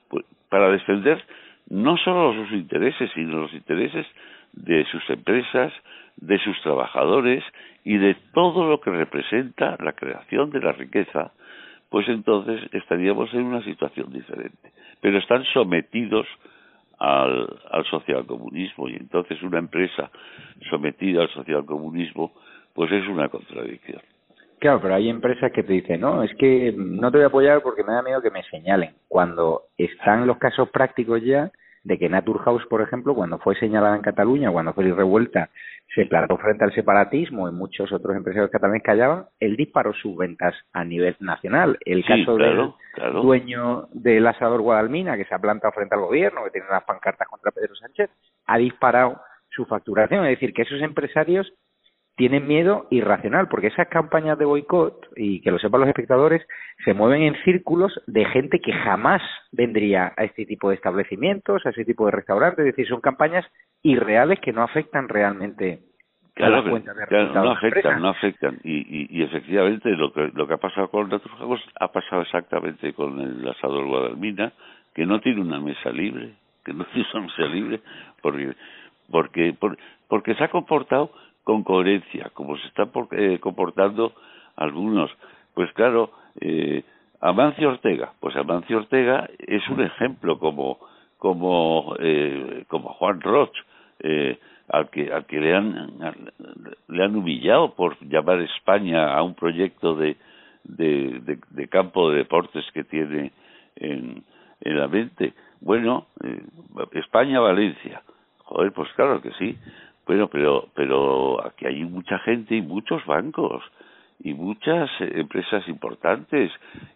pues, 0.10 0.26
para 0.50 0.70
defender 0.70 1.24
no 1.70 1.98
solo 1.98 2.34
sus 2.34 2.52
intereses, 2.52 3.10
sino 3.14 3.40
los 3.40 3.54
intereses 3.54 4.06
de 4.54 4.86
sus 4.86 5.10
empresas, 5.10 5.74
de 6.18 6.38
sus 6.40 6.62
trabajadores 6.62 7.44
y 7.84 7.98
de 7.98 8.16
todo 8.34 8.70
lo 8.70 8.80
que 8.80 8.92
representa 8.92 9.78
la 9.80 9.94
creación 9.94 10.52
de 10.52 10.60
la 10.60 10.74
riqueza, 10.74 11.32
pues 11.90 12.08
entonces 12.08 12.62
estaríamos 12.72 13.34
en 13.34 13.44
una 13.44 13.64
situación 13.64 14.12
diferente. 14.12 14.72
Pero 15.02 15.18
están 15.18 15.44
sometidos 15.54 16.28
al, 17.00 17.60
al 17.72 17.86
socialcomunismo 17.86 18.88
y 18.90 18.96
entonces 18.96 19.42
una 19.44 19.60
empresa 19.60 20.10
sometida 20.70 21.22
al 21.22 21.30
socialcomunismo 21.30 22.34
pues 22.74 22.92
es 22.92 23.08
una 23.08 23.30
contradicción. 23.30 24.02
Claro, 24.60 24.80
pero 24.82 24.96
hay 24.96 25.10
empresas 25.10 25.52
que 25.52 25.64
te 25.64 25.74
dicen, 25.74 26.00
no, 26.00 26.24
es 26.24 26.34
que 26.36 26.74
no 26.76 27.12
te 27.12 27.18
voy 27.18 27.26
a 27.26 27.28
apoyar 27.28 27.62
porque 27.62 27.84
me 27.84 27.94
da 27.94 28.02
miedo 28.02 28.22
que 28.22 28.32
me 28.32 28.44
señalen. 28.44 28.96
Cuando 29.10 29.64
están 29.78 30.26
los 30.26 30.38
casos 30.38 30.70
prácticos 30.70 31.22
ya 31.22 31.52
de 31.84 31.98
que 31.98 32.10
Naturhaus, 32.10 32.66
por 32.68 32.82
ejemplo, 32.82 33.14
cuando 33.14 33.40
fue 33.40 33.56
señalada 33.56 33.96
en 33.96 34.02
Cataluña, 34.02 34.52
cuando 34.52 34.74
fue 34.74 34.86
revuelta, 34.92 35.50
se 35.94 36.06
plantó 36.06 36.38
frente 36.38 36.64
al 36.64 36.74
separatismo 36.74 37.48
y 37.48 37.52
muchos 37.52 37.92
otros 37.92 38.16
empresarios 38.16 38.50
catalanes 38.50 38.82
callaban, 38.84 39.26
él 39.40 39.56
disparó 39.56 39.94
sus 39.94 40.16
ventas 40.16 40.56
a 40.72 40.84
nivel 40.84 41.16
nacional. 41.20 41.78
El 41.86 42.04
caso 42.06 42.36
del 42.38 42.72
dueño 43.22 43.88
del 43.92 44.26
asador 44.26 44.62
Guadalmina, 44.62 45.18
que 45.18 45.26
se 45.26 45.36
ha 45.36 45.40
plantado 45.40 45.74
frente 45.74 45.96
al 45.96 46.02
gobierno, 46.02 46.44
que 46.46 46.52
tiene 46.52 46.68
unas 46.68 46.84
pancartas 46.84 47.28
contra 47.28 47.52
Pedro 47.52 47.76
Sánchez, 47.76 48.10
ha 48.48 48.58
disparado 48.58 49.22
su 49.50 49.66
facturación. 49.66 50.26
Es 50.26 50.32
decir, 50.32 50.54
que 50.54 50.64
esos 50.64 50.82
empresarios 50.82 51.54
tienen 52.16 52.48
miedo 52.48 52.86
irracional, 52.92 53.48
porque 53.48 53.68
esas 53.68 53.88
campañas 53.88 54.38
de 54.38 54.46
boicot, 54.46 55.08
y 55.16 55.42
que 55.42 55.52
lo 55.52 55.58
sepan 55.58 55.82
los 55.82 55.90
espectadores, 55.90 56.46
se 56.86 56.94
mueven 56.94 57.24
en 57.24 57.36
círculos 57.44 57.92
de 58.06 58.26
gente 58.26 58.60
que 58.60 58.72
jamás 58.72 59.22
vendría 59.52 60.14
a 60.16 60.24
este 60.24 60.46
tipo 60.46 60.70
de 60.70 60.76
establecimientos, 60.76 61.66
a 61.66 61.72
ese 61.72 61.86
tipo 61.86 62.06
de 62.06 62.12
restaurantes, 62.12 62.60
es 62.60 62.76
decir, 62.76 62.88
son 62.88 63.02
campañas 63.02 63.46
irreales 63.82 64.40
que 64.40 64.54
no 64.54 64.62
afectan 64.62 65.10
realmente 65.10 65.80
claro, 66.36 66.56
a 66.56 66.62
las 66.62 66.70
cuentas 66.70 66.96
de 66.96 67.06
claro, 67.08 67.34
no 67.34 67.52
afectan, 67.52 68.02
no 68.02 68.10
afectan, 68.10 68.60
y, 68.64 69.08
y, 69.18 69.24
efectivamente 69.24 69.90
lo 69.92 70.14
que, 70.14 70.32
lo 70.36 70.48
que 70.48 70.54
ha 70.54 70.58
pasado 70.58 70.90
con 70.90 71.10
Naturjagos 71.10 71.62
ha 71.80 71.92
pasado 71.92 72.22
exactamente 72.22 72.94
con 72.94 73.20
el 73.20 73.48
asador 73.48 73.88
Guadalmina, 73.88 74.54
que 74.94 75.08
no 75.08 75.20
tiene 75.20 75.42
una 75.42 75.60
mesa 75.60 75.90
libre, 75.90 76.34
que 76.64 76.74
no 76.74 76.86
tiene 76.94 77.08
una 77.14 77.24
mesa 77.24 77.44
libre, 77.44 77.80
porque 78.22 78.54
porque 79.10 79.56
porque 80.08 80.36
se 80.36 80.44
ha 80.44 80.50
comportado 80.50 81.12
con 81.44 81.64
coherencia, 81.64 82.32
como 82.34 82.58
se 82.58 82.68
están 82.68 82.92
eh, 83.12 83.40
comportando 83.40 84.14
algunos. 84.56 85.12
Pues 85.54 85.72
claro, 85.74 86.12
eh, 86.40 86.84
Amancio 87.22 87.70
Ortega, 87.70 88.14
pues 88.20 88.36
Amancio 88.36 88.78
Ortega 88.78 89.30
es 89.40 89.68
un 89.70 89.82
ejemplo 89.82 90.40
como 90.40 90.80
como 91.18 91.96
eh, 92.00 92.66
como 92.68 92.90
Juan 92.90 93.22
Roch, 93.22 93.56
eh, 94.00 94.38
al 94.68 94.90
que 94.90 95.12
al 95.12 95.26
que 95.26 95.40
le 95.40 95.56
han 95.56 95.92
le 96.88 97.04
han 97.04 97.16
humillado 97.16 97.76
por 97.76 97.98
llamar 98.06 98.42
España 98.42 99.14
a 99.14 99.24
un 99.24 99.36
proyecto 99.36 99.96
de 99.96 100.18
de, 100.66 101.68
campo 101.70 102.10
de 102.10 102.18
deportes 102.18 102.66
que 102.74 102.84
tiene 102.84 103.32
en, 103.76 104.24
en 104.62 104.80
la 104.80 104.88
mente. 104.88 105.34
Bueno, 105.62 106.08
eh, 106.24 106.42
España 106.94 107.40
Valencia, 107.40 108.02
joder, 108.40 108.72
pues 108.74 108.90
claro 108.94 109.22
que 109.22 109.32
sí, 109.34 109.58
bueno, 110.06 110.28
pero, 110.28 110.70
pero 110.76 111.46
aquí 111.46 111.66
hay 111.66 111.84
mucha 111.86 112.20
gente 112.20 112.56
y 112.56 112.62
muchos 112.62 113.06
bancos 113.06 113.64
y 114.20 114.34
muchas 114.34 114.90
empresas 115.00 115.68
importantes 115.68 116.52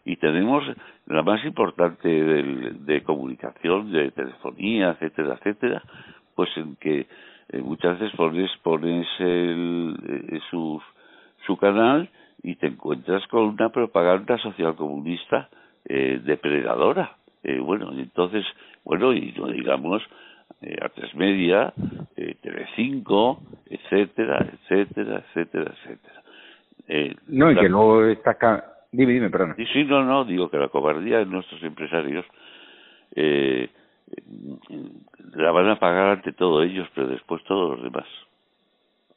y 0.06 0.16
tenemos 0.18 0.64
la 1.08 1.24
más 1.24 1.44
importante 1.46 2.08
de, 2.08 2.72
de 2.80 3.04
comunicación, 3.04 3.92
de 3.92 4.12
telefonía, 4.12 4.92
etcétera, 4.92 5.36
etcétera, 5.36 5.84
pues 6.36 6.50
en 6.58 6.76
que 6.78 7.08
eh, 7.50 7.62
muchas 7.62 8.00
veces 8.00 8.16
pones, 8.16 8.52
pones 8.62 9.08
el, 9.20 9.96
eh, 10.08 10.40
su, 10.50 10.82
su 11.46 11.58
canal 11.58 12.10
y 12.44 12.56
te 12.56 12.68
encuentras 12.68 13.26
con 13.28 13.44
una 13.44 13.70
propaganda 13.70 14.38
social 14.38 14.76
comunista 14.76 15.50
eh, 15.86 16.20
depredadora. 16.24 17.16
Eh, 17.44 17.60
bueno, 17.60 17.92
entonces, 17.94 18.46
bueno, 18.84 19.14
y 19.14 19.34
no 19.38 19.48
digamos 19.48 20.04
eh, 20.62 20.78
a 20.82 20.90
tres 20.90 21.14
media, 21.16 21.74
eh, 22.16 22.36
Telecinco, 22.42 23.42
etcétera, 23.70 24.46
etcétera, 24.54 25.24
etcétera, 25.28 25.74
etcétera. 25.74 26.22
Eh, 26.88 27.16
no, 27.28 27.52
y 27.52 27.56
que 27.56 27.70
luego 27.70 28.06
está... 28.06 28.38
Dime, 28.92 29.14
dime, 29.14 29.30
perdón. 29.30 29.54
Sí, 29.58 29.66
sí, 29.74 29.84
no, 29.84 30.04
no, 30.04 30.26
digo 30.26 30.50
que 30.50 30.58
la 30.58 30.70
cobardía 30.70 31.20
de 31.20 31.26
nuestros 31.26 31.62
empresarios 31.62 32.26
eh, 33.16 33.70
la 35.34 35.52
van 35.52 35.70
a 35.70 35.80
pagar 35.80 36.08
ante 36.08 36.34
todo 36.34 36.64
ellos, 36.64 36.88
pero 36.96 37.08
después 37.08 37.44
todos 37.44 37.76
los 37.76 37.84
demás. 37.84 38.08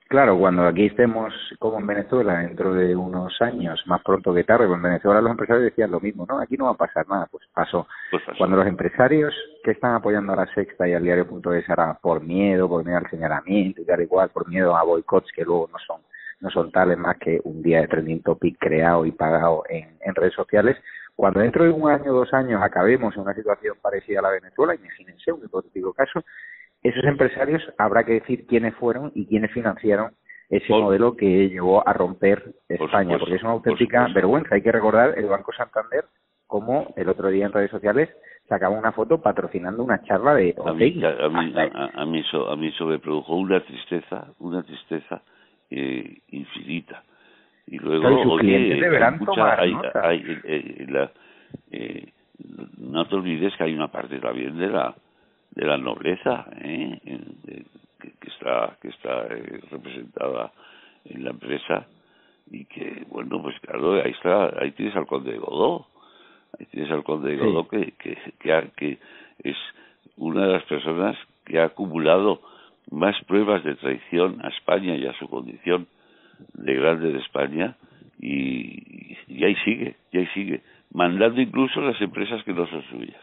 Claro, 0.08 0.36
cuando 0.36 0.66
aquí 0.66 0.86
estemos 0.86 1.32
como 1.60 1.78
en 1.78 1.86
Venezuela 1.86 2.40
dentro 2.40 2.74
de 2.74 2.96
unos 2.96 3.40
años, 3.40 3.80
más 3.86 4.02
pronto 4.02 4.34
que 4.34 4.42
tarde, 4.42 4.66
pues 4.66 4.76
en 4.76 4.82
Venezuela 4.82 5.20
los 5.20 5.30
empresarios 5.30 5.66
decían 5.66 5.92
lo 5.92 6.00
mismo, 6.00 6.26
¿no? 6.28 6.40
Aquí 6.40 6.56
no 6.56 6.64
va 6.64 6.72
a 6.72 6.74
pasar 6.74 7.08
nada, 7.08 7.28
pues 7.30 7.46
pasó. 7.54 7.86
Pues 8.10 8.24
cuando 8.36 8.56
los 8.56 8.66
empresarios 8.66 9.32
que 9.62 9.72
están 9.72 9.94
apoyando 9.94 10.32
a 10.32 10.36
la 10.36 10.54
Sexta 10.54 10.88
y 10.88 10.94
al 10.94 11.02
diario.es 11.02 11.68
ahora 11.68 11.98
por 12.00 12.22
miedo, 12.22 12.68
por 12.68 12.84
miedo 12.84 12.98
al 12.98 13.10
señalamiento 13.10 13.82
y 13.82 13.84
tal 13.84 14.00
igual, 14.02 14.30
por 14.30 14.48
miedo 14.48 14.76
a 14.76 14.82
boicots 14.82 15.30
que 15.34 15.44
luego 15.44 15.68
no 15.72 15.78
son 15.86 16.00
no 16.40 16.50
son 16.50 16.72
tales 16.72 16.96
más 16.96 17.18
que 17.18 17.38
un 17.44 17.62
día 17.62 17.82
de 17.82 17.88
trending 17.88 18.22
topic 18.22 18.56
creado 18.58 19.04
y 19.04 19.12
pagado 19.12 19.62
en, 19.68 19.98
en 20.00 20.14
redes 20.14 20.32
sociales. 20.32 20.74
Cuando 21.14 21.40
dentro 21.40 21.64
de 21.64 21.70
un 21.70 21.90
año 21.90 22.12
o 22.12 22.20
dos 22.20 22.32
años 22.32 22.62
acabemos 22.62 23.14
en 23.14 23.20
una 23.20 23.34
situación 23.34 23.76
parecida 23.82 24.20
a 24.20 24.22
la 24.22 24.30
Venezuela, 24.30 24.74
imagínense 24.74 25.32
un 25.32 25.44
hipotético 25.44 25.92
caso, 25.92 26.24
esos 26.82 27.04
empresarios 27.04 27.62
habrá 27.76 28.04
que 28.04 28.14
decir 28.14 28.46
quiénes 28.46 28.74
fueron 28.76 29.12
y 29.14 29.26
quiénes 29.26 29.52
financiaron 29.52 30.12
ese 30.48 30.72
modelo 30.72 31.14
que 31.14 31.50
llevó 31.50 31.86
a 31.86 31.92
romper 31.92 32.54
España, 32.68 33.18
porque 33.18 33.34
es 33.34 33.42
una 33.42 33.52
auténtica 33.52 34.08
vergüenza. 34.14 34.54
Hay 34.54 34.62
que 34.62 34.72
recordar 34.72 35.16
el 35.18 35.26
Banco 35.26 35.52
Santander 35.52 36.06
como 36.46 36.92
el 36.96 37.08
otro 37.08 37.28
día 37.28 37.46
en 37.46 37.52
redes 37.52 37.70
sociales 37.70 38.08
sacaba 38.50 38.76
una 38.76 38.90
foto 38.90 39.22
patrocinando 39.22 39.84
una 39.84 40.02
charla 40.02 40.34
de 40.34 40.56
a 40.66 40.72
mí, 40.72 41.00
a, 41.04 41.28
mí, 41.28 41.54
a, 41.94 42.04
mí 42.04 42.18
eso, 42.18 42.50
a 42.50 42.56
mí 42.56 42.66
eso 42.66 42.84
me 42.84 42.98
produjo 42.98 43.36
una 43.36 43.60
tristeza, 43.60 44.26
una 44.40 44.64
tristeza 44.64 45.22
eh, 45.70 46.18
infinita. 46.32 47.04
Y 47.68 47.78
luego, 47.78 48.08
oye, 48.32 48.56
hay 48.84 49.18
mucha, 49.18 49.60
hay, 49.60 49.76
hay, 50.02 50.40
eh, 50.42 50.86
la, 50.88 51.12
eh, 51.70 52.12
no 52.78 53.06
te 53.06 53.14
olvides 53.14 53.54
que 53.56 53.62
hay 53.62 53.74
una 53.74 53.86
parte 53.86 54.18
también 54.18 54.58
de 54.58 54.66
la 54.66 54.94
de 55.52 55.66
la 55.66 55.78
nobleza 55.78 56.46
¿eh? 56.62 57.00
que, 58.00 58.12
que, 58.20 58.28
está 58.28 58.76
que 58.82 58.88
está 58.88 59.26
eh, 59.30 59.60
representada 59.70 60.52
en 61.04 61.24
la 61.24 61.30
empresa 61.30 61.86
y 62.50 62.64
que 62.64 63.04
bueno 63.08 63.42
pues 63.42 63.58
claro 63.60 63.94
ahí 63.94 64.12
está 64.12 64.50
ahí 64.60 64.72
tienes 64.72 64.96
al 64.96 65.06
conde 65.06 65.32
de 65.32 65.38
Godó 65.38 65.86
ahí 66.58 66.66
tienes 66.66 66.90
al 66.90 67.04
conde 67.04 67.30
de 67.30 67.36
Godó 67.36 67.68
que, 67.68 67.92
que, 67.98 68.18
que, 68.38 68.70
que 68.76 68.98
es 69.42 69.56
una 70.16 70.46
de 70.46 70.52
las 70.52 70.64
personas 70.64 71.16
que 71.44 71.60
ha 71.60 71.64
acumulado 71.64 72.40
más 72.90 73.16
pruebas 73.24 73.64
de 73.64 73.74
traición 73.76 74.44
a 74.44 74.48
España 74.48 74.96
y 74.96 75.06
a 75.06 75.12
su 75.14 75.28
condición 75.28 75.86
de 76.54 76.74
grande 76.74 77.12
de 77.12 77.18
España 77.18 77.76
y, 78.18 79.16
y 79.28 79.44
ahí 79.44 79.54
sigue, 79.64 79.96
y 80.12 80.18
ahí 80.18 80.26
sigue, 80.34 80.62
mandando 80.92 81.40
incluso 81.40 81.80
las 81.80 82.00
empresas 82.00 82.42
que 82.44 82.52
no 82.52 82.66
son 82.66 82.82
suyas. 82.90 83.22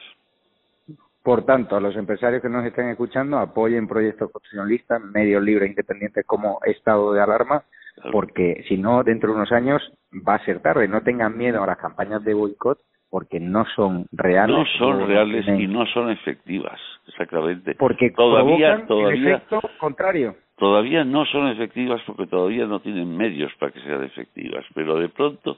Por 1.22 1.46
tanto, 1.46 1.76
a 1.76 1.82
los 1.82 1.96
empresarios 1.98 2.42
que 2.42 2.48
nos 2.48 2.66
estén 2.66 2.88
escuchando, 2.88 3.38
apoyen 3.38 3.88
proyectos 3.88 4.32
constitucionalistas, 4.32 5.02
medios 5.02 5.44
libres 5.44 5.68
e 5.68 5.72
independientes 5.72 6.26
como 6.26 6.60
estado 6.66 7.12
de 7.12 7.22
alarma, 7.22 7.64
porque 8.12 8.64
si 8.68 8.78
no, 8.78 9.04
dentro 9.04 9.32
de 9.32 9.36
unos 9.36 9.52
años 9.52 9.82
va 10.14 10.36
a 10.36 10.46
ser 10.46 10.62
tarde. 10.62 10.88
No 10.88 11.02
tengan 11.02 11.38
miedo 11.38 11.62
a 11.62 11.68
las 11.68 11.78
campañas 11.78 12.24
de 12.24 12.34
boicot, 12.34 12.80
porque 13.10 13.40
no 13.40 13.66
son 13.76 14.06
reales. 14.12 14.58
No 14.58 14.66
son 14.78 15.08
reales 15.08 15.48
y 15.48 15.68
no 15.68 15.86
son 15.88 16.10
efectivas, 16.12 16.80
exactamente. 17.08 17.76
Porque 17.76 18.12
todavía, 18.12 18.86
todavía, 18.86 19.36
efecto 19.36 19.62
contrario. 19.80 20.36
Todavía 20.58 21.04
no 21.04 21.26
son 21.26 21.50
efectivas 21.50 22.02
porque 22.06 22.26
todavía 22.28 22.66
no 22.66 22.80
tienen 22.80 23.16
medios 23.16 23.52
para 23.60 23.72
que 23.72 23.80
sean 23.82 24.04
efectivas, 24.04 24.66
pero 24.74 24.98
de 24.98 25.10
pronto, 25.10 25.58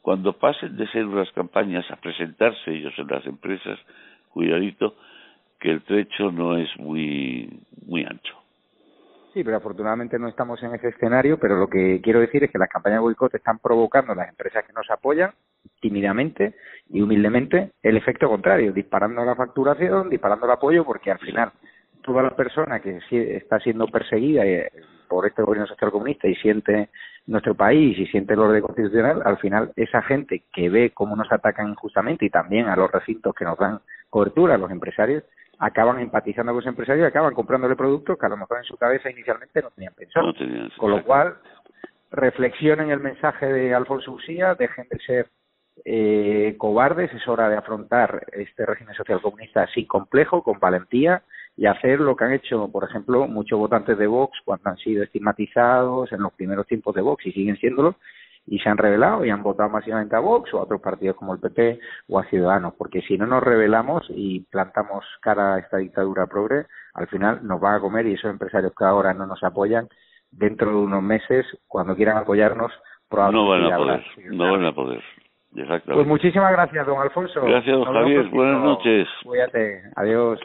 cuando 0.00 0.32
pasen 0.32 0.76
de 0.76 0.86
ser 0.88 1.06
unas 1.06 1.30
campañas 1.32 1.88
a 1.90 1.96
presentarse 1.96 2.72
ellos 2.72 2.92
en 2.98 3.06
las 3.06 3.24
empresas, 3.24 3.78
cuidadito 4.30 4.96
que 5.60 5.70
el 5.70 5.82
trecho 5.82 6.32
no 6.32 6.58
es 6.58 6.68
muy 6.78 7.48
muy 7.86 8.04
ancho. 8.04 8.41
Sí, 9.32 9.42
pero 9.42 9.56
afortunadamente 9.56 10.18
no 10.18 10.28
estamos 10.28 10.62
en 10.62 10.74
ese 10.74 10.88
escenario, 10.88 11.38
pero 11.38 11.56
lo 11.56 11.66
que 11.66 12.00
quiero 12.02 12.20
decir 12.20 12.44
es 12.44 12.50
que 12.50 12.58
las 12.58 12.68
campañas 12.68 12.98
de 12.98 13.02
boicot 13.02 13.34
están 13.34 13.58
provocando 13.58 14.14
las 14.14 14.28
empresas 14.28 14.64
que 14.66 14.74
nos 14.74 14.90
apoyan 14.90 15.32
tímidamente 15.80 16.54
y 16.90 17.00
humildemente 17.00 17.72
el 17.82 17.96
efecto 17.96 18.28
contrario, 18.28 18.72
disparando 18.72 19.24
la 19.24 19.34
facturación, 19.34 20.10
disparando 20.10 20.44
el 20.44 20.52
apoyo, 20.52 20.84
porque 20.84 21.10
al 21.10 21.18
final 21.18 21.50
toda 22.02 22.22
la 22.22 22.36
persona 22.36 22.80
que 22.80 23.00
está 23.10 23.58
siendo 23.60 23.86
perseguida 23.86 24.44
eh, 24.44 24.70
por 25.08 25.26
este 25.26 25.42
gobierno 25.42 25.66
social 25.66 25.90
comunista 25.90 26.28
y 26.28 26.34
siente 26.34 26.90
nuestro 27.26 27.54
país 27.54 27.98
y 27.98 28.06
siente 28.06 28.34
el 28.34 28.40
orden 28.40 28.62
constitucional, 28.62 29.22
al 29.24 29.38
final 29.38 29.72
esa 29.76 30.02
gente 30.02 30.42
que 30.52 30.68
ve 30.68 30.90
cómo 30.92 31.16
nos 31.16 31.30
atacan 31.32 31.70
injustamente 31.70 32.26
y 32.26 32.30
también 32.30 32.66
a 32.66 32.76
los 32.76 32.90
recintos 32.90 33.34
que 33.34 33.44
nos 33.44 33.56
dan 33.56 33.80
cobertura, 34.12 34.58
los 34.58 34.70
empresarios, 34.70 35.24
acaban 35.58 35.98
empatizando 35.98 36.52
con 36.52 36.58
los 36.58 36.66
empresarios 36.66 37.04
y 37.04 37.08
acaban 37.08 37.34
comprándole 37.34 37.76
productos 37.76 38.18
que 38.18 38.26
a 38.26 38.28
lo 38.28 38.36
mejor 38.36 38.58
en 38.58 38.64
su 38.64 38.76
cabeza 38.76 39.10
inicialmente 39.10 39.62
no 39.62 39.70
tenían 39.70 39.94
pensado. 39.94 40.34
con 40.76 40.90
lo 40.90 41.02
cual, 41.02 41.36
reflexionen 42.10 42.90
el 42.90 43.00
mensaje 43.00 43.46
de 43.46 43.74
Alfonso 43.74 44.12
Usía, 44.12 44.54
dejen 44.54 44.86
de 44.90 44.98
ser 44.98 45.28
eh, 45.86 46.54
cobardes, 46.58 47.12
es 47.14 47.26
hora 47.26 47.48
de 47.48 47.56
afrontar 47.56 48.26
este 48.32 48.66
régimen 48.66 48.94
social 48.94 49.22
comunista 49.22 49.62
así 49.62 49.86
complejo, 49.86 50.42
con 50.42 50.60
valentía, 50.60 51.22
y 51.56 51.66
hacer 51.66 52.00
lo 52.00 52.16
que 52.16 52.24
han 52.24 52.32
hecho, 52.32 52.68
por 52.70 52.84
ejemplo, 52.84 53.26
muchos 53.26 53.58
votantes 53.58 53.96
de 53.96 54.06
Vox 54.06 54.38
cuando 54.44 54.68
han 54.68 54.76
sido 54.76 55.02
estigmatizados 55.02 56.12
en 56.12 56.20
los 56.22 56.32
primeros 56.34 56.66
tiempos 56.66 56.94
de 56.94 57.00
Vox 57.00 57.26
y 57.26 57.32
siguen 57.32 57.56
siéndolo, 57.56 57.96
y 58.46 58.58
se 58.58 58.68
han 58.68 58.78
revelado 58.78 59.24
y 59.24 59.30
han 59.30 59.42
votado 59.42 59.68
masivamente 59.68 60.16
a 60.16 60.20
Vox 60.20 60.52
o 60.52 60.58
a 60.58 60.62
otros 60.62 60.80
partidos 60.80 61.16
como 61.16 61.34
el 61.34 61.40
PP 61.40 61.78
o 62.08 62.18
a 62.18 62.24
Ciudadanos, 62.24 62.74
porque 62.76 63.02
si 63.02 63.16
no 63.16 63.26
nos 63.26 63.42
revelamos 63.42 64.06
y 64.10 64.40
plantamos 64.50 65.04
cara 65.20 65.54
a 65.54 65.58
esta 65.58 65.78
dictadura 65.78 66.26
progre, 66.26 66.66
al 66.94 67.06
final 67.06 67.46
nos 67.46 67.60
van 67.60 67.76
a 67.76 67.80
comer 67.80 68.06
y 68.06 68.14
esos 68.14 68.30
empresarios 68.30 68.72
que 68.76 68.84
ahora 68.84 69.14
no 69.14 69.26
nos 69.26 69.42
apoyan, 69.42 69.88
dentro 70.30 70.70
de 70.70 70.76
unos 70.76 71.02
meses, 71.02 71.46
cuando 71.68 71.94
quieran 71.94 72.16
apoyarnos, 72.16 72.72
probablemente 73.08 73.62
no 73.62 73.68
van 73.68 73.72
a 73.72 73.76
poder, 73.76 74.06
no 74.32 74.52
van 74.52 74.64
a 74.64 74.72
poder. 74.72 75.02
Pues 75.84 76.06
muchísimas 76.06 76.50
gracias, 76.52 76.86
don 76.86 77.00
Alfonso. 77.00 77.42
Gracias, 77.42 77.76
don 77.76 77.84
Javier. 77.84 78.26
Buenas 78.30 78.62
noches. 78.62 79.06
Cuídate. 79.22 79.82
Adiós. 79.96 80.40